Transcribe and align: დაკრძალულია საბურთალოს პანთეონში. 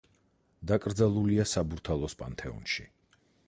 დაკრძალულია 0.71 1.47
საბურთალოს 1.53 2.19
პანთეონში. 2.23 2.91